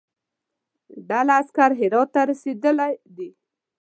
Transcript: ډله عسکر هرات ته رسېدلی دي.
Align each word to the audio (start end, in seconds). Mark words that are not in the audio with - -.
ډله 1.09 1.33
عسکر 1.41 1.69
هرات 1.79 2.09
ته 2.13 2.21
رسېدلی 2.29 2.93
دي. 3.15 3.29